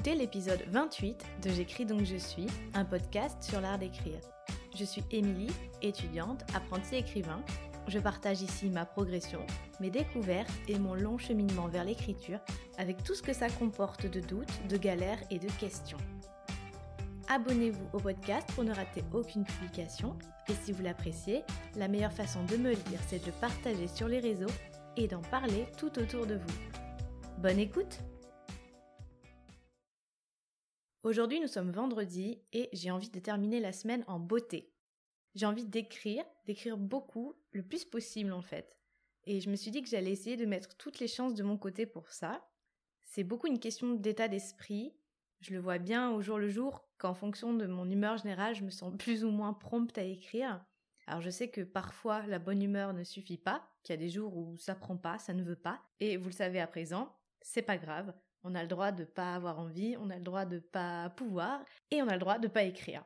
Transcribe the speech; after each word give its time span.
écoutez 0.00 0.16
l'épisode 0.16 0.64
28 0.68 1.26
de 1.42 1.50
J'écris 1.50 1.84
donc 1.84 2.04
je 2.04 2.16
suis, 2.16 2.46
un 2.72 2.86
podcast 2.86 3.36
sur 3.42 3.60
l'art 3.60 3.78
d'écrire. 3.78 4.18
Je 4.74 4.82
suis 4.82 5.04
Émilie, 5.10 5.52
étudiante, 5.82 6.42
apprentie 6.54 6.96
écrivain. 6.96 7.44
Je 7.86 7.98
partage 7.98 8.40
ici 8.40 8.70
ma 8.70 8.86
progression, 8.86 9.40
mes 9.78 9.90
découvertes 9.90 10.50
et 10.68 10.78
mon 10.78 10.94
long 10.94 11.18
cheminement 11.18 11.68
vers 11.68 11.84
l'écriture 11.84 12.38
avec 12.78 13.04
tout 13.04 13.14
ce 13.14 13.22
que 13.22 13.34
ça 13.34 13.50
comporte 13.50 14.06
de 14.06 14.20
doutes, 14.20 14.66
de 14.70 14.78
galères 14.78 15.20
et 15.30 15.38
de 15.38 15.50
questions. 15.60 15.98
Abonnez-vous 17.28 17.90
au 17.92 17.98
podcast 17.98 18.48
pour 18.54 18.64
ne 18.64 18.72
rater 18.72 19.04
aucune 19.12 19.44
publication 19.44 20.16
et 20.48 20.54
si 20.64 20.72
vous 20.72 20.82
l'appréciez, 20.82 21.42
la 21.76 21.88
meilleure 21.88 22.14
façon 22.14 22.42
de 22.44 22.56
me 22.56 22.70
le 22.70 22.76
dire 22.76 23.00
c'est 23.06 23.22
de 23.26 23.32
partager 23.32 23.86
sur 23.86 24.08
les 24.08 24.20
réseaux 24.20 24.54
et 24.96 25.08
d'en 25.08 25.20
parler 25.20 25.66
tout 25.76 25.98
autour 25.98 26.24
de 26.24 26.36
vous. 26.36 26.58
Bonne 27.42 27.58
écoute 27.58 28.00
Aujourd'hui, 31.02 31.40
nous 31.40 31.48
sommes 31.48 31.70
vendredi 31.70 32.42
et 32.52 32.68
j'ai 32.74 32.90
envie 32.90 33.08
de 33.08 33.18
terminer 33.20 33.58
la 33.58 33.72
semaine 33.72 34.04
en 34.06 34.20
beauté. 34.20 34.70
J'ai 35.34 35.46
envie 35.46 35.64
d'écrire, 35.64 36.22
d'écrire 36.44 36.76
beaucoup, 36.76 37.34
le 37.52 37.62
plus 37.62 37.86
possible 37.86 38.34
en 38.34 38.42
fait. 38.42 38.76
Et 39.24 39.40
je 39.40 39.48
me 39.48 39.56
suis 39.56 39.70
dit 39.70 39.80
que 39.80 39.88
j'allais 39.88 40.12
essayer 40.12 40.36
de 40.36 40.44
mettre 40.44 40.76
toutes 40.76 40.98
les 40.98 41.08
chances 41.08 41.32
de 41.32 41.42
mon 41.42 41.56
côté 41.56 41.86
pour 41.86 42.10
ça. 42.10 42.46
C'est 43.02 43.24
beaucoup 43.24 43.46
une 43.46 43.58
question 43.58 43.94
d'état 43.94 44.28
d'esprit. 44.28 44.92
Je 45.40 45.54
le 45.54 45.58
vois 45.58 45.78
bien 45.78 46.10
au 46.10 46.20
jour 46.20 46.38
le 46.38 46.50
jour 46.50 46.86
qu'en 46.98 47.14
fonction 47.14 47.54
de 47.54 47.66
mon 47.66 47.88
humeur 47.88 48.18
générale, 48.18 48.54
je 48.54 48.64
me 48.64 48.70
sens 48.70 48.92
plus 48.98 49.24
ou 49.24 49.30
moins 49.30 49.54
prompte 49.54 49.96
à 49.96 50.04
écrire. 50.04 50.62
Alors 51.06 51.22
je 51.22 51.30
sais 51.30 51.48
que 51.48 51.62
parfois 51.62 52.26
la 52.26 52.38
bonne 52.38 52.62
humeur 52.62 52.92
ne 52.92 53.04
suffit 53.04 53.38
pas, 53.38 53.66
qu'il 53.84 53.94
y 53.94 53.98
a 53.98 54.02
des 54.02 54.10
jours 54.10 54.36
où 54.36 54.58
ça 54.58 54.74
prend 54.74 54.98
pas, 54.98 55.18
ça 55.18 55.32
ne 55.32 55.42
veut 55.42 55.56
pas, 55.56 55.80
et 55.98 56.18
vous 56.18 56.26
le 56.26 56.34
savez 56.34 56.60
à 56.60 56.66
présent, 56.66 57.16
c'est 57.40 57.62
pas 57.62 57.78
grave. 57.78 58.12
On 58.42 58.54
a 58.54 58.62
le 58.62 58.68
droit 58.68 58.92
de 58.92 59.04
pas 59.04 59.34
avoir 59.34 59.58
envie, 59.58 59.96
on 59.98 60.10
a 60.10 60.16
le 60.16 60.22
droit 60.22 60.46
de 60.46 60.58
pas 60.58 61.10
pouvoir, 61.10 61.64
et 61.90 62.02
on 62.02 62.08
a 62.08 62.14
le 62.14 62.18
droit 62.20 62.38
de 62.38 62.48
pas 62.48 62.62
écrire. 62.62 63.04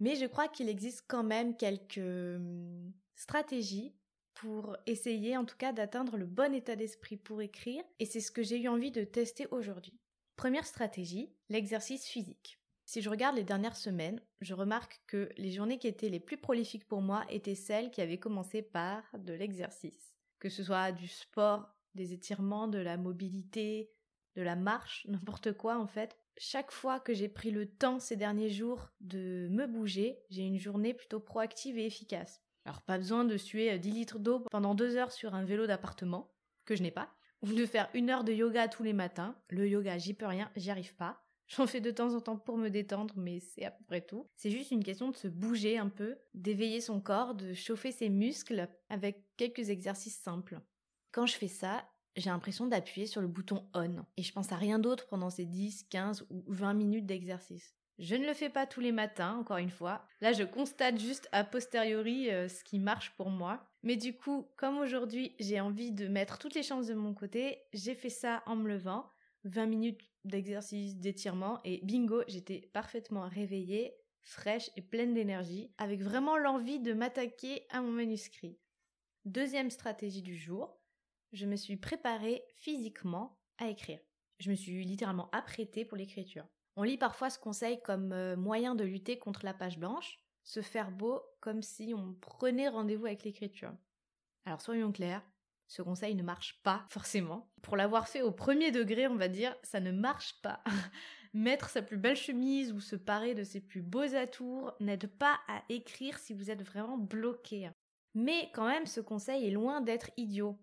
Mais 0.00 0.16
je 0.16 0.26
crois 0.26 0.48
qu'il 0.48 0.68
existe 0.68 1.04
quand 1.06 1.22
même 1.22 1.56
quelques 1.56 1.98
hum, 1.98 2.92
stratégies 3.14 3.94
pour 4.34 4.76
essayer 4.86 5.36
en 5.36 5.44
tout 5.44 5.56
cas 5.56 5.72
d'atteindre 5.72 6.16
le 6.16 6.26
bon 6.26 6.54
état 6.54 6.76
d'esprit 6.76 7.16
pour 7.16 7.42
écrire, 7.42 7.84
et 7.98 8.06
c'est 8.06 8.20
ce 8.20 8.32
que 8.32 8.42
j'ai 8.42 8.60
eu 8.60 8.68
envie 8.68 8.90
de 8.90 9.04
tester 9.04 9.46
aujourd'hui. 9.50 10.00
Première 10.36 10.66
stratégie, 10.66 11.32
l'exercice 11.50 12.06
physique. 12.06 12.58
Si 12.84 13.00
je 13.00 13.10
regarde 13.10 13.36
les 13.36 13.44
dernières 13.44 13.76
semaines, 13.76 14.20
je 14.40 14.54
remarque 14.54 15.00
que 15.06 15.30
les 15.36 15.52
journées 15.52 15.78
qui 15.78 15.86
étaient 15.86 16.08
les 16.08 16.20
plus 16.20 16.36
prolifiques 16.36 16.88
pour 16.88 17.00
moi 17.00 17.24
étaient 17.30 17.54
celles 17.54 17.90
qui 17.90 18.00
avaient 18.00 18.18
commencé 18.18 18.60
par 18.60 19.04
de 19.18 19.32
l'exercice. 19.32 20.14
Que 20.40 20.48
ce 20.48 20.64
soit 20.64 20.92
du 20.92 21.08
sport, 21.08 21.72
des 21.94 22.12
étirements, 22.12 22.68
de 22.68 22.78
la 22.78 22.96
mobilité, 22.96 23.90
de 24.36 24.42
la 24.42 24.56
marche, 24.56 25.06
n'importe 25.08 25.52
quoi 25.52 25.78
en 25.78 25.86
fait. 25.86 26.16
Chaque 26.38 26.70
fois 26.70 26.98
que 26.98 27.12
j'ai 27.12 27.28
pris 27.28 27.50
le 27.50 27.66
temps 27.66 27.98
ces 27.98 28.16
derniers 28.16 28.50
jours 28.50 28.90
de 29.00 29.48
me 29.50 29.66
bouger, 29.66 30.18
j'ai 30.30 30.42
une 30.42 30.58
journée 30.58 30.94
plutôt 30.94 31.20
proactive 31.20 31.78
et 31.78 31.86
efficace. 31.86 32.42
Alors 32.64 32.82
pas 32.82 32.98
besoin 32.98 33.24
de 33.24 33.36
suer 33.36 33.78
10 33.78 33.90
litres 33.90 34.18
d'eau 34.18 34.40
pendant 34.50 34.74
deux 34.74 34.96
heures 34.96 35.12
sur 35.12 35.34
un 35.34 35.44
vélo 35.44 35.66
d'appartement, 35.66 36.32
que 36.64 36.76
je 36.76 36.82
n'ai 36.82 36.90
pas, 36.90 37.10
ou 37.42 37.52
de 37.52 37.66
faire 37.66 37.90
une 37.92 38.08
heure 38.08 38.24
de 38.24 38.32
yoga 38.32 38.68
tous 38.68 38.82
les 38.82 38.92
matins. 38.92 39.36
Le 39.48 39.68
yoga, 39.68 39.98
j'y 39.98 40.14
peux 40.14 40.26
rien, 40.26 40.50
j'y 40.56 40.70
arrive 40.70 40.94
pas. 40.94 41.24
J'en 41.48 41.66
fais 41.66 41.80
de 41.80 41.90
temps 41.90 42.14
en 42.14 42.20
temps 42.20 42.38
pour 42.38 42.56
me 42.56 42.70
détendre, 42.70 43.14
mais 43.16 43.40
c'est 43.40 43.64
à 43.64 43.72
peu 43.72 43.84
près 43.84 44.00
tout. 44.00 44.26
C'est 44.36 44.50
juste 44.50 44.70
une 44.70 44.84
question 44.84 45.10
de 45.10 45.16
se 45.16 45.28
bouger 45.28 45.76
un 45.76 45.88
peu, 45.88 46.16
d'éveiller 46.34 46.80
son 46.80 47.00
corps, 47.00 47.34
de 47.34 47.52
chauffer 47.52 47.92
ses 47.92 48.08
muscles 48.08 48.68
avec 48.88 49.22
quelques 49.36 49.68
exercices 49.68 50.18
simples. 50.18 50.60
Quand 51.10 51.26
je 51.26 51.36
fais 51.36 51.48
ça, 51.48 51.84
j'ai 52.16 52.30
l'impression 52.30 52.66
d'appuyer 52.66 53.06
sur 53.06 53.20
le 53.20 53.28
bouton 53.28 53.66
on 53.74 54.04
et 54.16 54.22
je 54.22 54.32
pense 54.32 54.52
à 54.52 54.56
rien 54.56 54.78
d'autre 54.78 55.08
pendant 55.08 55.30
ces 55.30 55.46
10, 55.46 55.84
15 55.90 56.26
ou 56.30 56.44
20 56.48 56.74
minutes 56.74 57.06
d'exercice. 57.06 57.74
Je 57.98 58.16
ne 58.16 58.26
le 58.26 58.34
fais 58.34 58.48
pas 58.48 58.66
tous 58.66 58.80
les 58.80 58.90
matins, 58.90 59.36
encore 59.36 59.58
une 59.58 59.70
fois. 59.70 60.04
Là, 60.20 60.32
je 60.32 60.42
constate 60.42 60.98
juste 60.98 61.28
a 61.32 61.44
posteriori 61.44 62.30
euh, 62.30 62.48
ce 62.48 62.64
qui 62.64 62.78
marche 62.78 63.14
pour 63.16 63.30
moi. 63.30 63.68
Mais 63.82 63.96
du 63.96 64.16
coup, 64.16 64.48
comme 64.56 64.78
aujourd'hui, 64.78 65.36
j'ai 65.38 65.60
envie 65.60 65.92
de 65.92 66.08
mettre 66.08 66.38
toutes 66.38 66.54
les 66.54 66.62
chances 66.62 66.86
de 66.86 66.94
mon 66.94 67.14
côté, 67.14 67.62
j'ai 67.72 67.94
fait 67.94 68.10
ça 68.10 68.42
en 68.46 68.56
me 68.56 68.68
levant. 68.68 69.10
20 69.44 69.66
minutes 69.66 70.00
d'exercice, 70.24 70.96
d'étirement, 70.96 71.60
et 71.64 71.80
bingo, 71.84 72.22
j'étais 72.28 72.70
parfaitement 72.72 73.28
réveillée, 73.28 73.92
fraîche 74.20 74.70
et 74.76 74.82
pleine 74.82 75.14
d'énergie, 75.14 75.72
avec 75.78 76.00
vraiment 76.00 76.38
l'envie 76.38 76.78
de 76.80 76.92
m'attaquer 76.92 77.66
à 77.70 77.82
mon 77.82 77.90
manuscrit. 77.90 78.58
Deuxième 79.24 79.70
stratégie 79.70 80.22
du 80.22 80.36
jour, 80.36 80.80
je 81.32 81.46
me 81.46 81.56
suis 81.56 81.76
préparée 81.76 82.44
physiquement 82.54 83.38
à 83.58 83.68
écrire. 83.68 84.00
Je 84.38 84.50
me 84.50 84.54
suis 84.54 84.84
littéralement 84.84 85.30
apprêtée 85.32 85.84
pour 85.84 85.96
l'écriture. 85.96 86.46
On 86.76 86.82
lit 86.82 86.98
parfois 86.98 87.30
ce 87.30 87.38
conseil 87.38 87.80
comme 87.82 88.12
euh, 88.12 88.36
moyen 88.36 88.74
de 88.74 88.84
lutter 88.84 89.18
contre 89.18 89.44
la 89.44 89.54
page 89.54 89.78
blanche, 89.78 90.18
se 90.42 90.62
faire 90.62 90.90
beau 90.90 91.22
comme 91.40 91.62
si 91.62 91.94
on 91.96 92.14
prenait 92.14 92.68
rendez-vous 92.68 93.06
avec 93.06 93.24
l'écriture. 93.24 93.72
Alors 94.44 94.60
soyons 94.60 94.90
clairs, 94.90 95.22
ce 95.68 95.82
conseil 95.82 96.14
ne 96.14 96.22
marche 96.22 96.60
pas 96.62 96.84
forcément. 96.88 97.50
Pour 97.62 97.76
l'avoir 97.76 98.08
fait 98.08 98.22
au 98.22 98.32
premier 98.32 98.72
degré, 98.72 99.06
on 99.06 99.16
va 99.16 99.28
dire, 99.28 99.54
ça 99.62 99.80
ne 99.80 99.92
marche 99.92 100.40
pas. 100.42 100.62
Mettre 101.34 101.70
sa 101.70 101.80
plus 101.80 101.96
belle 101.96 102.16
chemise 102.16 102.72
ou 102.72 102.80
se 102.80 102.96
parer 102.96 103.34
de 103.34 103.44
ses 103.44 103.60
plus 103.60 103.80
beaux 103.80 104.14
atours 104.14 104.72
n'aide 104.80 105.06
pas 105.06 105.40
à 105.48 105.62
écrire 105.70 106.18
si 106.18 106.34
vous 106.34 106.50
êtes 106.50 106.62
vraiment 106.62 106.98
bloqué. 106.98 107.70
Mais 108.14 108.50
quand 108.52 108.68
même, 108.68 108.84
ce 108.84 109.00
conseil 109.00 109.46
est 109.46 109.52
loin 109.52 109.80
d'être 109.80 110.10
idiot 110.18 110.58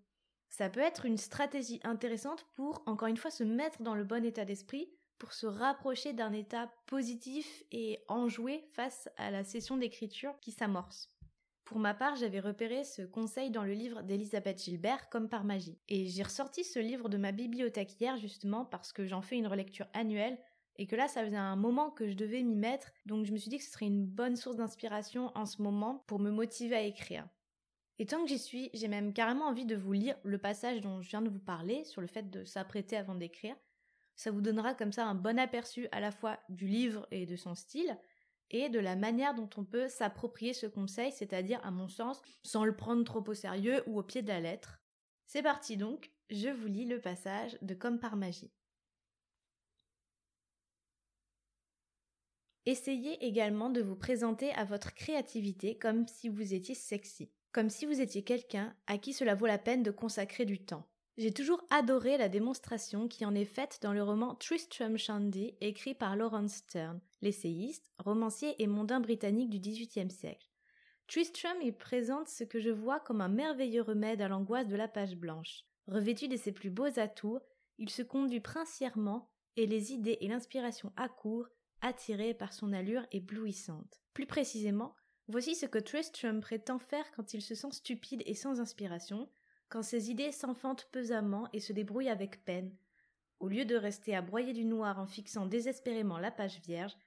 ça 0.49 0.69
peut 0.69 0.79
être 0.79 1.05
une 1.05 1.17
stratégie 1.17 1.79
intéressante 1.83 2.45
pour, 2.55 2.83
encore 2.85 3.07
une 3.07 3.17
fois, 3.17 3.31
se 3.31 3.43
mettre 3.43 3.81
dans 3.81 3.95
le 3.95 4.03
bon 4.03 4.25
état 4.25 4.45
d'esprit, 4.45 4.89
pour 5.17 5.33
se 5.33 5.45
rapprocher 5.45 6.13
d'un 6.13 6.33
état 6.33 6.71
positif 6.87 7.63
et 7.71 8.03
enjoué 8.07 8.63
face 8.73 9.09
à 9.17 9.31
la 9.31 9.43
session 9.43 9.77
d'écriture 9.77 10.39
qui 10.39 10.51
s'amorce. 10.51 11.09
Pour 11.65 11.77
ma 11.77 11.93
part, 11.93 12.15
j'avais 12.15 12.39
repéré 12.39 12.83
ce 12.83 13.03
conseil 13.03 13.51
dans 13.51 13.63
le 13.63 13.73
livre 13.73 14.01
d'Elisabeth 14.01 14.63
Gilbert 14.63 15.07
comme 15.09 15.29
par 15.29 15.43
magie. 15.43 15.77
Et 15.87 16.07
j'ai 16.07 16.23
ressorti 16.23 16.63
ce 16.63 16.79
livre 16.79 17.09
de 17.09 17.17
ma 17.17 17.31
bibliothèque 17.31 18.01
hier 18.01 18.17
justement 18.17 18.65
parce 18.65 18.91
que 18.91 19.05
j'en 19.05 19.21
fais 19.21 19.37
une 19.37 19.45
relecture 19.45 19.85
annuelle 19.93 20.39
et 20.77 20.87
que 20.87 20.95
là 20.95 21.07
ça 21.07 21.23
faisait 21.23 21.35
un 21.35 21.57
moment 21.57 21.91
que 21.91 22.07
je 22.07 22.15
devais 22.15 22.41
m'y 22.41 22.55
mettre, 22.55 22.91
donc 23.05 23.25
je 23.25 23.33
me 23.33 23.37
suis 23.37 23.49
dit 23.49 23.59
que 23.59 23.63
ce 23.63 23.71
serait 23.71 23.85
une 23.85 24.07
bonne 24.07 24.35
source 24.35 24.55
d'inspiration 24.55 25.31
en 25.35 25.45
ce 25.45 25.61
moment 25.61 26.03
pour 26.07 26.17
me 26.17 26.31
motiver 26.31 26.75
à 26.75 26.81
écrire. 26.81 27.27
Et 27.99 28.05
tant 28.05 28.23
que 28.23 28.29
j'y 28.29 28.39
suis, 28.39 28.69
j'ai 28.73 28.87
même 28.87 29.11
carrément 29.11 29.47
envie 29.47 29.65
de 29.65 29.75
vous 29.75 29.91
lire 29.91 30.15
le 30.23 30.37
passage 30.37 30.79
dont 30.79 31.01
je 31.01 31.09
viens 31.09 31.21
de 31.21 31.29
vous 31.29 31.39
parler 31.39 31.83
sur 31.83 31.99
le 31.99 32.07
fait 32.07 32.29
de 32.29 32.45
s'apprêter 32.45 32.95
avant 32.95 33.13
d'écrire. 33.13 33.57
Ça 34.15 34.31
vous 34.31 34.39
donnera 34.41 34.73
comme 34.73 34.93
ça 34.93 35.05
un 35.05 35.15
bon 35.15 35.37
aperçu 35.37 35.89
à 35.91 35.99
la 35.99 36.11
fois 36.11 36.39
du 36.47 36.65
livre 36.65 37.05
et 37.11 37.25
de 37.25 37.35
son 37.35 37.55
style, 37.55 37.97
et 38.51 38.69
de 38.69 38.79
la 38.79 38.95
manière 38.95 39.35
dont 39.35 39.49
on 39.57 39.65
peut 39.65 39.89
s'approprier 39.89 40.53
ce 40.53 40.65
conseil, 40.65 41.11
c'est-à-dire, 41.11 41.59
à 41.63 41.71
mon 41.71 41.89
sens, 41.89 42.21
sans 42.41 42.63
le 42.63 42.75
prendre 42.75 43.03
trop 43.03 43.23
au 43.27 43.33
sérieux 43.33 43.83
ou 43.85 43.99
au 43.99 44.03
pied 44.03 44.21
de 44.21 44.29
la 44.29 44.39
lettre. 44.39 44.81
C'est 45.27 45.43
parti 45.43 45.75
donc, 45.75 46.09
je 46.29 46.49
vous 46.49 46.67
lis 46.67 46.85
le 46.85 47.01
passage 47.01 47.57
de 47.61 47.73
Comme 47.73 47.99
par 47.99 48.15
magie. 48.15 48.51
Essayez 52.65 53.25
également 53.25 53.69
de 53.69 53.81
vous 53.81 53.95
présenter 53.95 54.51
à 54.53 54.63
votre 54.63 54.93
créativité 54.93 55.77
comme 55.77 56.07
si 56.07 56.29
vous 56.29 56.53
étiez 56.53 56.75
sexy 56.75 57.31
comme 57.51 57.69
si 57.69 57.85
vous 57.85 58.01
étiez 58.01 58.23
quelqu'un 58.23 58.75
à 58.87 58.97
qui 58.97 59.13
cela 59.13 59.35
vaut 59.35 59.47
la 59.47 59.57
peine 59.57 59.83
de 59.83 59.91
consacrer 59.91 60.45
du 60.45 60.59
temps. 60.59 60.87
J'ai 61.17 61.33
toujours 61.33 61.61
adoré 61.69 62.17
la 62.17 62.29
démonstration 62.29 63.09
qui 63.09 63.25
en 63.25 63.35
est 63.35 63.43
faite 63.43 63.79
dans 63.81 63.91
le 63.91 64.01
roman 64.01 64.35
Tristram 64.35 64.97
Shandy 64.97 65.53
écrit 65.59 65.93
par 65.93 66.15
Lawrence 66.15 66.53
Stern, 66.53 67.01
l'essayiste, 67.21 67.91
romancier 67.97 68.55
et 68.61 68.67
mondain 68.67 69.01
britannique 69.01 69.49
du 69.49 69.59
XVIIIe 69.59 70.11
siècle. 70.11 70.47
Tristram 71.07 71.61
y 71.61 71.71
présente 71.71 72.29
ce 72.29 72.43
que 72.43 72.59
je 72.59 72.69
vois 72.69 72.99
comme 72.99 73.19
un 73.19 73.27
merveilleux 73.27 73.81
remède 73.81 74.21
à 74.21 74.27
l'angoisse 74.27 74.67
de 74.67 74.77
la 74.77 74.87
page 74.87 75.15
blanche. 75.17 75.65
Revêtu 75.87 76.27
de 76.27 76.37
ses 76.37 76.51
plus 76.51 76.69
beaux 76.69 76.99
atours, 76.99 77.41
il 77.79 77.89
se 77.89 78.01
conduit 78.01 78.39
princièrement 78.39 79.29
et 79.57 79.65
les 79.65 79.91
idées 79.91 80.19
et 80.21 80.27
l'inspiration 80.27 80.93
accourent, 80.95 81.49
attirées 81.81 82.33
par 82.33 82.53
son 82.53 82.71
allure 82.71 83.05
éblouissante. 83.11 83.99
Plus 84.13 84.25
précisément, 84.25 84.95
Voici 85.29 85.53
ce 85.53 85.67
que 85.67 85.77
Tristram 85.77 86.41
prétend 86.41 86.79
faire 86.79 87.05
quand 87.11 87.35
il 87.35 87.43
se 87.43 87.53
sent 87.53 87.71
stupide 87.71 88.23
et 88.25 88.33
sans 88.33 88.59
inspiration, 88.59 89.29
quand 89.69 89.83
ses 89.83 90.09
idées 90.09 90.31
s'enfantent 90.31 90.89
pesamment 90.91 91.47
et 91.53 91.59
se 91.59 91.71
débrouillent 91.71 92.09
avec 92.09 92.43
peine. 92.45 92.75
Au 93.39 93.47
lieu 93.47 93.63
de 93.63 93.75
rester 93.75 94.15
à 94.15 94.23
broyer 94.23 94.53
du 94.53 94.65
noir 94.65 94.99
en 94.99 95.05
fixant 95.05 95.45
désespérément 95.45 96.17
la 96.17 96.31
page 96.31 96.59
vierge, 96.61 96.97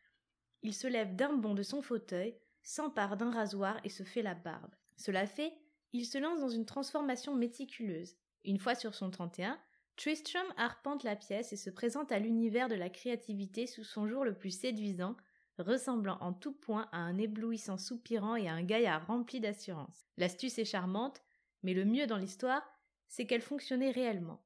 il 0.62 0.72
se 0.72 0.86
lève 0.86 1.16
d'un 1.16 1.32
bond 1.32 1.54
de 1.54 1.64
son 1.64 1.82
fauteuil, 1.82 2.36
s'empare 2.62 3.16
d'un 3.16 3.32
rasoir 3.32 3.80
et 3.82 3.88
se 3.88 4.04
fait 4.04 4.22
la 4.22 4.36
barbe. 4.36 4.72
Cela 4.96 5.26
fait, 5.26 5.52
il 5.92 6.06
se 6.06 6.18
lance 6.18 6.38
dans 6.38 6.48
une 6.48 6.64
transformation 6.64 7.34
méticuleuse. 7.34 8.14
Une 8.44 8.60
fois 8.60 8.76
sur 8.76 8.94
son 8.94 9.10
31, 9.10 9.58
Tristram 9.96 10.46
arpente 10.56 11.02
la 11.02 11.16
pièce 11.16 11.52
et 11.52 11.56
se 11.56 11.70
présente 11.70 12.12
à 12.12 12.20
l'univers 12.20 12.68
de 12.68 12.76
la 12.76 12.88
créativité 12.88 13.66
sous 13.66 13.82
son 13.82 14.06
jour 14.06 14.24
le 14.24 14.34
plus 14.34 14.56
séduisant, 14.56 15.16
ressemblant 15.58 16.18
en 16.20 16.32
tout 16.32 16.52
point 16.52 16.88
à 16.92 16.98
un 16.98 17.18
éblouissant 17.18 17.78
soupirant 17.78 18.36
et 18.36 18.48
à 18.48 18.54
un 18.54 18.62
gaillard 18.62 19.06
rempli 19.06 19.40
d'assurance. 19.40 20.06
L'astuce 20.16 20.58
est 20.58 20.64
charmante, 20.64 21.22
mais 21.62 21.74
le 21.74 21.84
mieux 21.84 22.06
dans 22.06 22.16
l'histoire, 22.16 22.62
c'est 23.08 23.26
qu'elle 23.26 23.42
fonctionnait 23.42 23.90
réellement. 23.90 24.44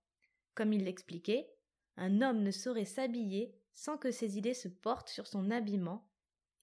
Comme 0.54 0.72
il 0.72 0.84
l'expliquait, 0.84 1.48
un 1.96 2.22
homme 2.22 2.42
ne 2.42 2.50
saurait 2.50 2.84
s'habiller 2.84 3.54
sans 3.74 3.98
que 3.98 4.10
ses 4.10 4.38
idées 4.38 4.54
se 4.54 4.68
portent 4.68 5.08
sur 5.08 5.26
son 5.26 5.50
habillement, 5.50 6.10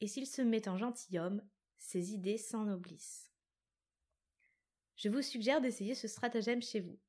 et 0.01 0.07
s'il 0.07 0.27
se 0.27 0.41
met 0.41 0.67
en 0.67 0.77
gentilhomme, 0.77 1.41
ses 1.77 2.13
idées 2.13 2.37
s'ennoblissent. 2.37 3.31
Je 4.95 5.09
vous 5.09 5.21
suggère 5.21 5.61
d'essayer 5.61 5.95
ce 5.95 6.07
stratagème 6.07 6.61
chez 6.61 6.79
vous. 6.79 6.99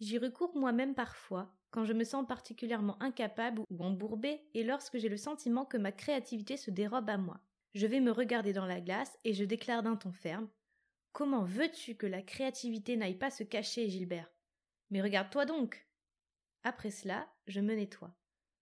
J'y 0.00 0.16
recours 0.16 0.56
moi-même 0.56 0.94
parfois, 0.94 1.54
quand 1.70 1.84
je 1.84 1.92
me 1.92 2.04
sens 2.04 2.26
particulièrement 2.26 3.00
incapable 3.02 3.62
ou 3.70 3.84
embourbée 3.84 4.40
et 4.54 4.64
lorsque 4.64 4.98
j'ai 4.98 5.10
le 5.10 5.18
sentiment 5.18 5.66
que 5.66 5.76
ma 5.76 5.92
créativité 5.92 6.56
se 6.56 6.70
dérobe 6.70 7.10
à 7.10 7.18
moi. 7.18 7.40
Je 7.74 7.86
vais 7.86 8.00
me 8.00 8.10
regarder 8.10 8.52
dans 8.52 8.66
la 8.66 8.80
glace 8.80 9.18
et 9.24 9.34
je 9.34 9.44
déclare 9.44 9.82
d'un 9.82 9.96
ton 9.96 10.12
ferme 10.12 10.48
Comment 11.12 11.44
veux-tu 11.44 11.96
que 11.96 12.06
la 12.06 12.22
créativité 12.22 12.96
n'aille 12.96 13.18
pas 13.18 13.30
se 13.30 13.44
cacher, 13.44 13.88
Gilbert? 13.88 14.32
Mais 14.90 15.02
regarde-toi 15.02 15.44
donc 15.44 15.86
Après 16.62 16.90
cela, 16.90 17.28
je 17.46 17.60
me 17.60 17.74
nettoie. 17.74 18.16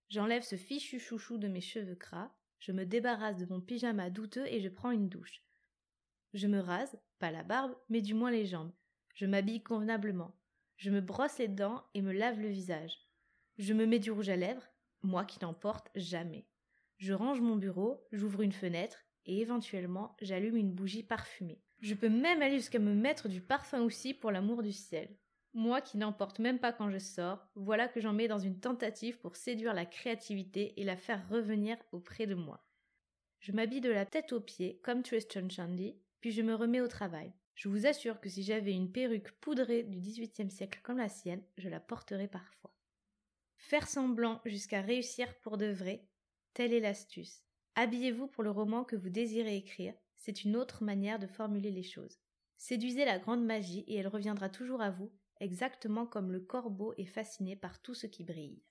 J'enlève 0.09 0.43
ce 0.43 0.57
fichu 0.57 0.99
chouchou 0.99 1.39
de 1.39 1.49
mes 1.49 1.61
cheveux 1.61 1.95
gras, 1.95 2.33
je 2.59 2.73
me 2.73 2.85
débarrasse 2.85 3.37
de 3.37 3.47
mon 3.47 3.61
pyjama 3.61 4.11
douteux 4.11 4.47
et 4.47 4.61
je 4.61 4.69
prends 4.69 4.91
une 4.91 5.09
douche. 5.09 5.43
Je 6.35 6.47
me 6.49 6.59
rase, 6.59 6.99
pas 7.19 7.31
la 7.31 7.45
barbe, 7.45 7.77
mais 7.89 8.03
du 8.03 8.15
moins 8.15 8.31
les 8.31 8.47
jambes. 8.47 8.73
Je 9.15 9.27
m'habille 9.27 9.63
convenablement. 9.63 10.35
Je 10.79 10.91
me 10.91 11.01
brosse 11.01 11.39
les 11.39 11.49
dents 11.49 11.83
et 11.95 12.03
me 12.03 12.13
lave 12.13 12.39
le 12.39 12.47
visage. 12.47 12.97
Je 13.59 13.75
me 13.75 13.85
mets 13.85 13.99
du 13.99 14.13
rouge 14.13 14.29
à 14.29 14.37
lèvres, 14.37 14.63
moi 15.03 15.25
qui 15.25 15.41
n'en 15.43 15.53
porte 15.53 15.91
jamais. 15.97 16.47
Je 16.99 17.13
range 17.13 17.41
mon 17.41 17.57
bureau, 17.57 18.07
j'ouvre 18.13 18.43
une 18.43 18.53
fenêtre 18.53 19.05
et 19.27 19.41
éventuellement 19.41 20.17
j'allume 20.23 20.57
une 20.57 20.73
bougie 20.73 21.03
parfumée. 21.03 21.61
Je 21.81 21.95
peux 21.95 22.09
même 22.09 22.43
aller 22.43 22.59
jusqu'à 22.59 22.79
me 22.79 22.95
mettre 22.95 23.29
du 23.29 23.41
parfum 23.41 23.83
aussi 23.83 24.15
pour 24.15 24.31
l'amour 24.31 24.63
du 24.63 24.73
ciel. 24.73 25.17
Moi 25.53 25.81
qui 25.81 25.99
n'en 25.99 26.13
porte 26.13 26.39
même 26.39 26.61
pas 26.61 26.73
quand 26.73 26.91
je 26.91 26.99
sors, 26.99 27.45
voilà 27.57 27.89
que 27.89 28.01
j'en 28.01 28.13
mets 28.13 28.29
dans 28.29 28.39
une 28.39 28.61
tentative 28.61 29.19
pour 29.19 29.35
séduire 29.35 29.75
la 29.75 29.85
créativité 29.85 30.81
et 30.81 30.85
la 30.85 30.97
faire 30.97 31.29
revenir 31.29 31.77
auprès 31.91 32.27
de 32.27 32.37
moi. 32.37 32.65
Je 33.41 33.51
m'habille 33.51 33.81
de 33.81 33.91
la 33.91 34.07
tête 34.07 34.33
aux 34.33 34.41
pieds, 34.41 34.79
comme 34.85 35.03
Tristan 35.03 35.49
Shandy, 35.49 35.97
puis 36.21 36.31
je 36.31 36.43
me 36.43 36.55
remets 36.55 36.81
au 36.81 36.89
travail. 36.89 37.33
Je 37.59 37.69
vous 37.69 37.87
assure 37.87 38.21
que 38.21 38.29
si 38.29 38.45
j'avais 38.45 38.73
une 38.73 38.93
perruque 38.93 39.33
poudrée 39.41 39.83
du 39.83 39.99
XVIIIe 39.99 40.49
siècle 40.49 40.79
comme 40.85 40.99
la 40.99 41.09
sienne, 41.09 41.43
je 41.57 41.69
la 41.69 41.81
porterais 41.81 42.29
parfois. 42.29 42.73
Faire 43.57 43.89
semblant 43.89 44.41
jusqu'à 44.45 44.81
réussir 44.81 45.35
pour 45.41 45.59
de 45.59 45.67
vrai, 45.67 46.07
telle 46.55 46.73
est 46.73 46.79
l'astuce. 46.79 47.43
Habillez-vous 47.75 48.29
pour 48.29 48.45
le 48.45 48.53
roman 48.53 48.85
que 48.85 48.95
vous 48.95 49.09
désirez 49.09 49.57
écrire, 49.57 49.93
c'est 50.15 50.45
une 50.45 50.55
autre 50.55 50.85
manière 50.85 51.19
de 51.19 51.27
formuler 51.27 51.73
les 51.73 51.83
choses. 51.83 52.21
Séduisez 52.59 53.05
la 53.05 53.19
grande 53.19 53.45
magie 53.45 53.81
et 53.89 53.97
elle 53.97 54.07
reviendra 54.07 54.49
toujours 54.49 54.81
à 54.81 54.93
vous, 54.93 55.11
exactement 55.41 56.07
comme 56.07 56.31
le 56.31 56.41
corbeau 56.41 56.95
est 56.97 57.07
fasciné 57.07 57.57
par 57.57 57.83
tout 57.83 57.95
ce 57.95 58.07
qui 58.07 58.23
brille. 58.23 58.63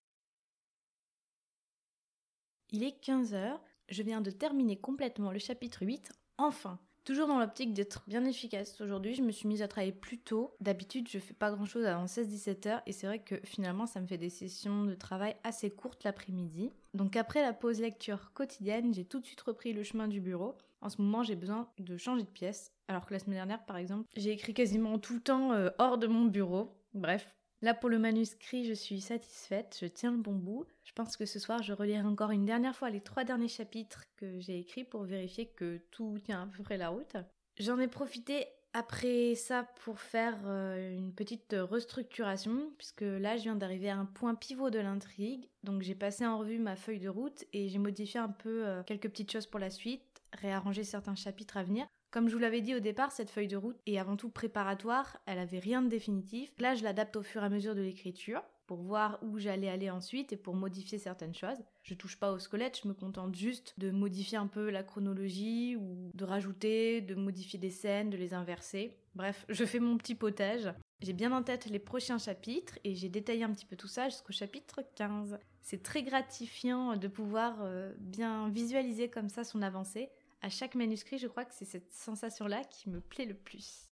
Il 2.69 2.83
est 2.83 2.97
15 3.01 3.33
heures, 3.33 3.61
je 3.89 4.01
viens 4.01 4.21
de 4.21 4.31
terminer 4.31 4.79
complètement 4.79 5.33
le 5.33 5.39
chapitre 5.39 5.85
8, 5.85 6.09
enfin 6.37 6.79
Toujours 7.07 7.29
dans 7.29 7.39
l'optique 7.39 7.73
d'être 7.73 8.03
bien 8.05 8.25
efficace. 8.25 8.81
Aujourd'hui, 8.81 9.15
je 9.15 9.21
me 9.21 9.31
suis 9.31 9.47
mise 9.47 9.61
à 9.61 9.69
travailler 9.69 9.93
plus 9.93 10.17
tôt. 10.17 10.53
D'habitude, 10.59 11.07
je 11.07 11.19
fais 11.19 11.33
pas 11.33 11.51
grand 11.51 11.63
chose 11.63 11.85
avant 11.85 12.03
16-17 12.03 12.67
heures 12.67 12.81
et 12.85 12.91
c'est 12.91 13.07
vrai 13.07 13.19
que 13.19 13.35
finalement, 13.45 13.85
ça 13.85 14.01
me 14.01 14.07
fait 14.07 14.17
des 14.17 14.29
sessions 14.29 14.83
de 14.83 14.93
travail 14.93 15.37
assez 15.45 15.71
courtes 15.71 16.03
l'après-midi. 16.03 16.69
Donc 16.93 17.15
après 17.15 17.41
la 17.41 17.53
pause 17.53 17.79
lecture 17.79 18.33
quotidienne, 18.33 18.93
j'ai 18.93 19.05
tout 19.05 19.21
de 19.21 19.25
suite 19.25 19.39
repris 19.39 19.71
le 19.71 19.83
chemin 19.83 20.09
du 20.09 20.19
bureau. 20.19 20.57
En 20.81 20.89
ce 20.89 21.01
moment, 21.01 21.23
j'ai 21.23 21.37
besoin 21.37 21.69
de 21.79 21.95
changer 21.95 22.23
de 22.23 22.27
pièce. 22.27 22.73
Alors 22.89 23.05
que 23.05 23.13
la 23.13 23.19
semaine 23.19 23.37
dernière, 23.37 23.65
par 23.65 23.77
exemple, 23.77 24.05
j'ai 24.17 24.31
écrit 24.31 24.53
quasiment 24.53 24.99
tout 24.99 25.13
le 25.13 25.21
temps 25.21 25.53
euh, 25.53 25.69
hors 25.77 25.97
de 25.97 26.07
mon 26.07 26.25
bureau. 26.25 26.75
Bref, 26.93 27.33
Là 27.61 27.73
pour 27.73 27.89
le 27.89 27.97
manuscrit, 27.97 28.65
je 28.65 28.73
suis 28.73 29.01
satisfaite, 29.01 29.77
je 29.81 29.87
tiens 29.87 30.11
le 30.11 30.17
bon 30.17 30.35
bout. 30.35 30.65
Je 30.83 30.91
pense 30.93 31.17
que 31.17 31.25
ce 31.25 31.39
soir, 31.39 31.63
je 31.63 31.73
relirai 31.73 32.01
encore 32.01 32.31
une 32.31 32.45
dernière 32.45 32.75
fois 32.75 32.91
les 32.91 33.01
trois 33.01 33.23
derniers 33.23 33.47
chapitres 33.47 34.03
que 34.15 34.39
j'ai 34.39 34.59
écrits 34.59 34.83
pour 34.83 35.03
vérifier 35.03 35.47
que 35.47 35.81
tout 35.89 36.19
tient 36.23 36.43
à 36.43 36.45
peu 36.45 36.61
près 36.61 36.77
la 36.77 36.89
route. 36.89 37.17
J'en 37.57 37.79
ai 37.79 37.87
profité 37.87 38.45
après 38.73 39.33
ça 39.33 39.63
pour 39.83 39.99
faire 39.99 40.37
euh, 40.45 40.95
une 40.95 41.11
petite 41.11 41.55
restructuration, 41.57 42.71
puisque 42.77 43.01
là 43.01 43.35
je 43.37 43.43
viens 43.43 43.55
d'arriver 43.55 43.89
à 43.89 43.97
un 43.97 44.05
point 44.05 44.35
pivot 44.35 44.69
de 44.69 44.77
l'intrigue. 44.77 45.49
Donc 45.63 45.81
j'ai 45.81 45.95
passé 45.95 46.27
en 46.27 46.37
revue 46.37 46.59
ma 46.59 46.75
feuille 46.75 46.99
de 46.99 47.09
route 47.09 47.43
et 47.53 47.69
j'ai 47.69 47.79
modifié 47.79 48.19
un 48.19 48.29
peu 48.29 48.67
euh, 48.67 48.83
quelques 48.83 49.09
petites 49.09 49.31
choses 49.31 49.47
pour 49.47 49.59
la 49.59 49.71
suite, 49.71 50.21
réarrangé 50.33 50.83
certains 50.83 51.15
chapitres 51.15 51.57
à 51.57 51.63
venir. 51.63 51.87
Comme 52.09 52.29
je 52.29 52.33
vous 52.33 52.39
l'avais 52.39 52.61
dit 52.61 52.73
au 52.73 52.79
départ, 52.79 53.11
cette 53.11 53.29
feuille 53.29 53.49
de 53.49 53.57
route 53.57 53.77
est 53.85 53.97
avant 53.97 54.15
tout 54.15 54.29
préparatoire, 54.29 55.17
elle 55.25 55.39
avait 55.39 55.59
rien 55.59 55.81
de 55.81 55.89
définitif. 55.89 56.51
Là, 56.57 56.73
je 56.73 56.83
l'adapte 56.83 57.17
au 57.17 57.21
fur 57.21 57.43
et 57.43 57.45
à 57.45 57.49
mesure 57.49 57.75
de 57.75 57.81
l'écriture 57.81 58.41
pour 58.65 58.81
voir 58.81 59.19
où 59.21 59.39
j'allais 59.39 59.69
aller 59.69 59.89
ensuite 59.89 60.33
et 60.33 60.37
pour 60.37 60.53
modifier 60.53 60.97
certaines 60.99 61.33
choses. 61.33 61.57
Je 61.83 61.93
touche 61.93 62.17
pas 62.17 62.31
au 62.31 62.39
squelette, 62.39 62.79
je 62.81 62.87
me 62.87 62.93
contente 62.93 63.35
juste 63.35 63.73
de 63.77 63.91
modifier 63.91 64.37
un 64.37 64.47
peu 64.47 64.69
la 64.69 64.83
chronologie 64.83 65.75
ou 65.77 66.11
de 66.13 66.25
rajouter, 66.25 67.01
de 67.01 67.15
modifier 67.15 67.59
des 67.59 67.69
scènes, 67.71 68.09
de 68.09 68.17
les 68.17 68.33
inverser. 68.33 68.97
Bref, 69.15 69.45
je 69.49 69.65
fais 69.65 69.79
mon 69.79 69.97
petit 69.97 70.15
potage. 70.15 70.73
J'ai 71.01 71.13
bien 71.13 71.31
en 71.31 71.43
tête 71.43 71.65
les 71.67 71.79
prochains 71.79 72.17
chapitres 72.17 72.79
et 72.83 72.95
j'ai 72.95 73.09
détaillé 73.09 73.43
un 73.43 73.51
petit 73.51 73.65
peu 73.65 73.75
tout 73.75 73.87
ça 73.87 74.09
jusqu'au 74.09 74.33
chapitre 74.33 74.81
15. 74.95 75.39
C'est 75.61 75.83
très 75.83 76.03
gratifiant 76.03 76.95
de 76.95 77.07
pouvoir 77.07 77.57
euh, 77.61 77.93
bien 77.99 78.49
visualiser 78.49 79.09
comme 79.09 79.29
ça 79.29 79.43
son 79.43 79.61
avancée 79.61 80.09
à 80.41 80.49
chaque 80.49 80.75
manuscrit, 80.75 81.17
je 81.17 81.27
crois 81.27 81.45
que 81.45 81.53
c'est 81.53 81.65
cette 81.65 81.91
sensation-là 81.93 82.63
qui 82.65 82.89
me 82.89 83.01
plaît 83.01 83.25
le 83.25 83.33
plus. 83.33 83.89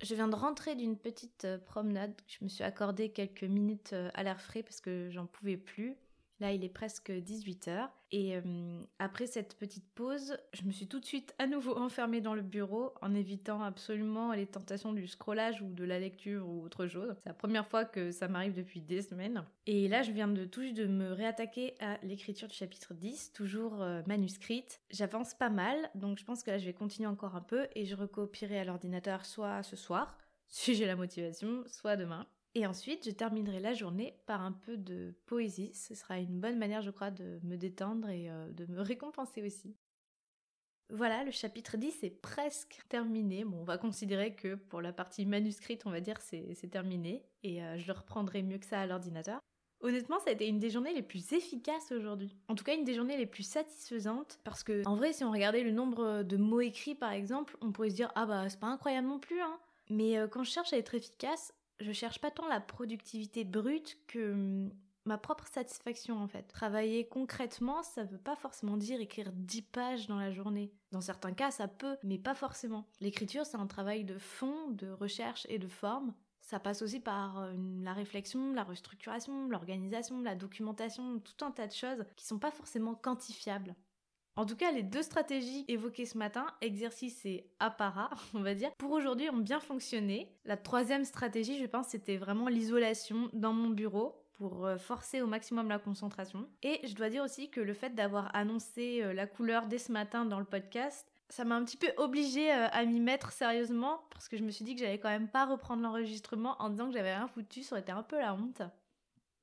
Je 0.00 0.14
viens 0.14 0.28
de 0.28 0.34
rentrer 0.34 0.74
d'une 0.74 0.96
petite 0.96 1.44
euh, 1.44 1.58
promenade. 1.58 2.14
Je 2.26 2.38
me 2.42 2.48
suis 2.48 2.64
accordé 2.64 3.10
quelques 3.12 3.44
minutes 3.44 3.92
euh, 3.92 4.10
à 4.14 4.22
l'air 4.22 4.40
frais 4.40 4.62
parce 4.62 4.80
que 4.80 5.10
j'en 5.10 5.26
pouvais 5.26 5.56
plus. 5.56 5.96
Là, 6.42 6.50
il 6.50 6.64
est 6.64 6.68
presque 6.68 7.10
18h. 7.10 7.88
Et 8.10 8.34
euh, 8.36 8.82
après 8.98 9.28
cette 9.28 9.56
petite 9.56 9.88
pause, 9.94 10.36
je 10.54 10.64
me 10.64 10.72
suis 10.72 10.88
tout 10.88 10.98
de 10.98 11.04
suite 11.04 11.36
à 11.38 11.46
nouveau 11.46 11.76
enfermée 11.78 12.20
dans 12.20 12.34
le 12.34 12.42
bureau 12.42 12.92
en 13.00 13.14
évitant 13.14 13.62
absolument 13.62 14.32
les 14.32 14.46
tentations 14.46 14.92
du 14.92 15.06
scrollage 15.06 15.62
ou 15.62 15.72
de 15.72 15.84
la 15.84 16.00
lecture 16.00 16.48
ou 16.48 16.64
autre 16.64 16.88
chose. 16.88 17.14
C'est 17.22 17.28
la 17.28 17.34
première 17.34 17.68
fois 17.68 17.84
que 17.84 18.10
ça 18.10 18.26
m'arrive 18.26 18.54
depuis 18.54 18.80
des 18.80 19.02
semaines. 19.02 19.44
Et 19.68 19.86
là, 19.86 20.02
je 20.02 20.10
viens 20.10 20.26
de 20.26 20.44
tout 20.44 20.62
juste 20.62 20.76
de 20.76 20.86
me 20.86 21.12
réattaquer 21.12 21.76
à 21.78 21.96
l'écriture 22.02 22.48
du 22.48 22.54
chapitre 22.56 22.92
10, 22.92 23.32
toujours 23.32 23.80
euh, 23.80 24.02
manuscrite. 24.08 24.80
J'avance 24.90 25.34
pas 25.34 25.48
mal, 25.48 25.76
donc 25.94 26.18
je 26.18 26.24
pense 26.24 26.42
que 26.42 26.50
là, 26.50 26.58
je 26.58 26.66
vais 26.66 26.74
continuer 26.74 27.06
encore 27.06 27.36
un 27.36 27.40
peu 27.40 27.68
et 27.76 27.84
je 27.84 27.94
recopierai 27.94 28.58
à 28.58 28.64
l'ordinateur 28.64 29.26
soit 29.26 29.62
ce 29.62 29.76
soir, 29.76 30.18
si 30.48 30.74
j'ai 30.74 30.86
la 30.86 30.96
motivation, 30.96 31.62
soit 31.68 31.96
demain. 31.96 32.26
Et 32.54 32.66
ensuite, 32.66 33.06
je 33.06 33.10
terminerai 33.10 33.60
la 33.60 33.72
journée 33.72 34.18
par 34.26 34.42
un 34.42 34.52
peu 34.52 34.76
de 34.76 35.14
poésie. 35.26 35.72
Ce 35.74 35.94
sera 35.94 36.18
une 36.18 36.38
bonne 36.38 36.58
manière, 36.58 36.82
je 36.82 36.90
crois, 36.90 37.10
de 37.10 37.40
me 37.42 37.56
détendre 37.56 38.08
et 38.10 38.30
euh, 38.30 38.50
de 38.52 38.66
me 38.66 38.80
récompenser 38.82 39.42
aussi. 39.42 39.74
Voilà, 40.90 41.24
le 41.24 41.30
chapitre 41.30 41.78
10 41.78 42.04
est 42.04 42.10
presque 42.10 42.80
terminé. 42.90 43.44
Bon, 43.44 43.60
on 43.60 43.64
va 43.64 43.78
considérer 43.78 44.34
que 44.34 44.56
pour 44.56 44.82
la 44.82 44.92
partie 44.92 45.24
manuscrite, 45.24 45.86
on 45.86 45.90
va 45.90 46.00
dire 46.00 46.20
c'est 46.20 46.70
terminé. 46.70 47.24
Et 47.42 47.62
euh, 47.62 47.78
je 47.78 47.86
le 47.86 47.94
reprendrai 47.94 48.42
mieux 48.42 48.58
que 48.58 48.66
ça 48.66 48.80
à 48.80 48.86
l'ordinateur. 48.86 49.40
Honnêtement, 49.80 50.18
ça 50.20 50.28
a 50.28 50.32
été 50.32 50.46
une 50.46 50.58
des 50.58 50.68
journées 50.68 50.92
les 50.92 51.02
plus 51.02 51.32
efficaces 51.32 51.90
aujourd'hui. 51.90 52.36
En 52.48 52.54
tout 52.54 52.62
cas, 52.62 52.74
une 52.74 52.84
des 52.84 52.94
journées 52.94 53.16
les 53.16 53.26
plus 53.26 53.42
satisfaisantes. 53.42 54.38
Parce 54.44 54.62
que, 54.62 54.86
en 54.86 54.94
vrai, 54.94 55.14
si 55.14 55.24
on 55.24 55.32
regardait 55.32 55.64
le 55.64 55.72
nombre 55.72 56.22
de 56.22 56.36
mots 56.36 56.60
écrits, 56.60 56.94
par 56.94 57.10
exemple, 57.10 57.56
on 57.62 57.72
pourrait 57.72 57.90
se 57.90 57.96
dire 57.96 58.12
Ah 58.14 58.26
bah, 58.26 58.48
c'est 58.50 58.60
pas 58.60 58.68
incroyable 58.68 59.08
non 59.08 59.18
plus, 59.18 59.40
hein. 59.40 59.58
Mais 59.88 60.18
euh, 60.18 60.28
quand 60.28 60.44
je 60.44 60.50
cherche 60.50 60.72
à 60.72 60.78
être 60.78 60.94
efficace, 60.94 61.52
je 61.82 61.92
cherche 61.92 62.20
pas 62.20 62.30
tant 62.30 62.48
la 62.48 62.60
productivité 62.60 63.44
brute 63.44 63.98
que 64.06 64.32
hum, 64.32 64.70
ma 65.04 65.18
propre 65.18 65.46
satisfaction 65.46 66.18
en 66.18 66.28
fait. 66.28 66.44
Travailler 66.44 67.08
concrètement, 67.08 67.82
ça 67.82 68.04
veut 68.04 68.18
pas 68.18 68.36
forcément 68.36 68.76
dire 68.76 69.00
écrire 69.00 69.32
10 69.32 69.62
pages 69.62 70.06
dans 70.06 70.18
la 70.18 70.30
journée. 70.30 70.72
Dans 70.92 71.00
certains 71.00 71.32
cas, 71.32 71.50
ça 71.50 71.68
peut, 71.68 71.96
mais 72.02 72.18
pas 72.18 72.34
forcément. 72.34 72.86
L'écriture, 73.00 73.46
c'est 73.46 73.56
un 73.56 73.66
travail 73.66 74.04
de 74.04 74.18
fond, 74.18 74.70
de 74.70 74.90
recherche 74.90 75.46
et 75.48 75.58
de 75.58 75.68
forme. 75.68 76.14
Ça 76.40 76.58
passe 76.58 76.82
aussi 76.82 77.00
par 77.00 77.38
euh, 77.38 77.54
la 77.82 77.92
réflexion, 77.92 78.52
la 78.52 78.64
restructuration, 78.64 79.48
l'organisation, 79.48 80.20
la 80.20 80.34
documentation, 80.34 81.20
tout 81.20 81.44
un 81.44 81.52
tas 81.52 81.68
de 81.68 81.72
choses 81.72 82.04
qui 82.16 82.26
sont 82.26 82.38
pas 82.38 82.50
forcément 82.50 82.94
quantifiables. 82.94 83.76
En 84.34 84.46
tout 84.46 84.56
cas, 84.56 84.72
les 84.72 84.82
deux 84.82 85.02
stratégies 85.02 85.66
évoquées 85.68 86.06
ce 86.06 86.16
matin, 86.16 86.46
exercice 86.62 87.26
et 87.26 87.50
apparat, 87.60 88.10
on 88.34 88.40
va 88.40 88.54
dire, 88.54 88.72
pour 88.78 88.92
aujourd'hui 88.92 89.28
ont 89.28 89.36
bien 89.36 89.60
fonctionné. 89.60 90.34
La 90.46 90.56
troisième 90.56 91.04
stratégie, 91.04 91.58
je 91.58 91.66
pense, 91.66 91.88
c'était 91.88 92.16
vraiment 92.16 92.48
l'isolation 92.48 93.28
dans 93.34 93.52
mon 93.52 93.68
bureau 93.68 94.22
pour 94.32 94.64
euh, 94.64 94.78
forcer 94.78 95.20
au 95.20 95.26
maximum 95.26 95.68
la 95.68 95.78
concentration. 95.78 96.48
Et 96.62 96.80
je 96.86 96.94
dois 96.94 97.10
dire 97.10 97.22
aussi 97.22 97.50
que 97.50 97.60
le 97.60 97.74
fait 97.74 97.90
d'avoir 97.94 98.34
annoncé 98.34 99.02
euh, 99.02 99.12
la 99.12 99.26
couleur 99.26 99.66
dès 99.66 99.78
ce 99.78 99.92
matin 99.92 100.24
dans 100.24 100.38
le 100.38 100.46
podcast, 100.46 101.06
ça 101.28 101.44
m'a 101.44 101.54
un 101.54 101.64
petit 101.64 101.76
peu 101.76 101.92
obligée 101.98 102.50
euh, 102.50 102.68
à 102.72 102.84
m'y 102.86 103.00
mettre 103.00 103.32
sérieusement 103.32 104.00
parce 104.10 104.28
que 104.28 104.38
je 104.38 104.42
me 104.42 104.50
suis 104.50 104.64
dit 104.64 104.74
que 104.74 104.80
j'allais 104.80 104.98
quand 104.98 105.10
même 105.10 105.28
pas 105.28 105.44
reprendre 105.44 105.82
l'enregistrement 105.82 106.56
en 106.60 106.70
disant 106.70 106.86
que 106.88 106.94
j'avais 106.94 107.14
rien 107.14 107.28
foutu, 107.28 107.62
ça 107.62 107.74
aurait 107.74 107.82
été 107.82 107.92
un 107.92 108.02
peu 108.02 108.18
la 108.18 108.34
honte. 108.34 108.62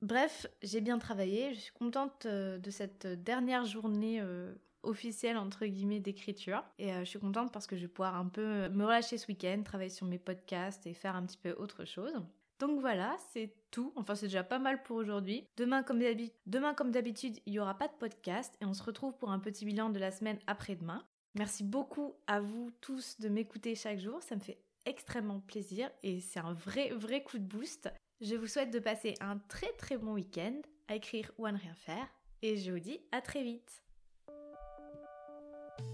Bref, 0.02 0.46
j'ai 0.62 0.80
bien 0.80 0.98
travaillé, 0.98 1.54
je 1.54 1.60
suis 1.60 1.72
contente 1.72 2.26
de 2.26 2.70
cette 2.70 3.06
dernière 3.06 3.66
journée 3.66 4.22
officielle 4.82 5.36
entre 5.36 5.66
guillemets 5.66 6.00
d'écriture 6.00 6.64
et 6.78 6.92
euh, 6.92 7.00
je 7.00 7.04
suis 7.04 7.18
contente 7.18 7.52
parce 7.52 7.66
que 7.66 7.76
je 7.76 7.82
vais 7.82 7.88
pouvoir 7.88 8.16
un 8.16 8.26
peu 8.26 8.68
me 8.68 8.84
relâcher 8.84 9.18
ce 9.18 9.26
week-end, 9.28 9.62
travailler 9.64 9.90
sur 9.90 10.06
mes 10.06 10.18
podcasts 10.18 10.86
et 10.86 10.94
faire 10.94 11.16
un 11.16 11.24
petit 11.26 11.38
peu 11.38 11.52
autre 11.52 11.84
chose. 11.84 12.12
Donc 12.60 12.80
voilà, 12.80 13.16
c'est 13.32 13.54
tout. 13.70 13.92
Enfin, 13.96 14.14
c'est 14.14 14.26
déjà 14.26 14.44
pas 14.44 14.58
mal 14.58 14.82
pour 14.82 14.96
aujourd'hui. 14.98 15.46
Demain, 15.56 15.82
comme 15.82 16.90
d'habitude, 16.90 17.38
il 17.46 17.52
n'y 17.52 17.58
aura 17.58 17.76
pas 17.76 17.88
de 17.88 17.94
podcast 17.94 18.54
et 18.60 18.66
on 18.66 18.74
se 18.74 18.82
retrouve 18.82 19.16
pour 19.16 19.30
un 19.30 19.38
petit 19.38 19.64
bilan 19.64 19.88
de 19.88 19.98
la 19.98 20.10
semaine 20.10 20.38
après-demain. 20.46 21.02
Merci 21.34 21.64
beaucoup 21.64 22.14
à 22.26 22.40
vous 22.40 22.70
tous 22.80 23.18
de 23.18 23.28
m'écouter 23.28 23.74
chaque 23.74 23.98
jour. 23.98 24.22
Ça 24.22 24.34
me 24.34 24.40
fait 24.40 24.58
extrêmement 24.84 25.40
plaisir 25.40 25.90
et 26.02 26.20
c'est 26.20 26.40
un 26.40 26.52
vrai, 26.52 26.90
vrai 26.90 27.22
coup 27.22 27.38
de 27.38 27.44
boost. 27.44 27.90
Je 28.20 28.34
vous 28.34 28.46
souhaite 28.46 28.70
de 28.70 28.78
passer 28.78 29.14
un 29.20 29.38
très 29.38 29.72
très 29.78 29.96
bon 29.96 30.12
week-end 30.12 30.60
à 30.88 30.96
écrire 30.96 31.30
ou 31.38 31.46
à 31.46 31.52
ne 31.52 31.58
rien 31.58 31.74
faire 31.74 32.06
et 32.42 32.56
je 32.56 32.72
vous 32.72 32.80
dis 32.80 33.00
à 33.12 33.22
très 33.22 33.42
vite. 33.42 33.82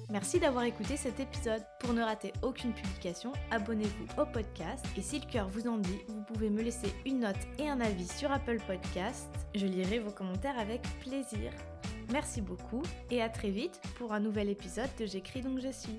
Merci 0.08 0.38
d'avoir 0.38 0.64
écouté 0.64 0.96
cet 0.96 1.18
épisode. 1.18 1.62
Pour 1.80 1.92
ne 1.92 2.00
rater 2.02 2.32
aucune 2.42 2.72
publication, 2.72 3.32
abonnez-vous 3.50 4.20
au 4.22 4.25
podcast 4.25 4.86
et 4.96 5.02
si 5.02 5.18
le 5.18 5.26
cœur 5.26 5.48
vous 5.48 5.66
en 5.66 5.78
dit, 5.78 5.98
vous 6.06 6.22
pouvez 6.22 6.48
me 6.48 6.62
laisser 6.62 6.94
une 7.04 7.20
note 7.20 7.36
et 7.58 7.68
un 7.68 7.80
avis 7.80 8.06
sur 8.06 8.30
Apple 8.30 8.58
Podcast. 8.68 9.28
Je 9.56 9.66
lirai 9.66 9.98
vos 9.98 10.12
commentaires 10.12 10.58
avec 10.60 10.82
plaisir. 11.00 11.50
Merci 12.12 12.40
beaucoup 12.40 12.82
et 13.10 13.20
à 13.20 13.28
très 13.28 13.50
vite 13.50 13.80
pour 13.98 14.12
un 14.12 14.20
nouvel 14.20 14.48
épisode 14.48 14.90
de 14.96 15.06
J'écris 15.06 15.40
donc 15.42 15.58
je 15.58 15.72
suis. 15.72 15.98